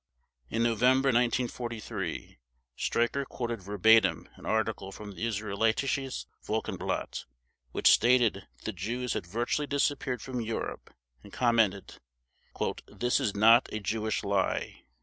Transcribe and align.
In 0.49 0.63
November 0.63 1.09
1943 1.09 2.39
Streicher 2.75 3.23
quoted 3.23 3.61
verbatim 3.61 4.27
an 4.35 4.47
article 4.47 4.91
from 4.91 5.11
the 5.11 5.27
Israelitisches 5.27 6.25
Wochenblatt 6.47 7.25
which 7.71 7.85
stated 7.91 8.33
that 8.57 8.65
the 8.65 8.73
Jews 8.73 9.13
had 9.13 9.27
virtually 9.27 9.67
disappeared 9.67 10.23
from 10.23 10.41
Europe, 10.41 10.91
and 11.21 11.31
commented 11.31 11.99
"This 12.87 13.19
is 13.19 13.35
not 13.35 13.69
a 13.71 13.79
Jewish 13.79 14.23
lie." 14.23 14.85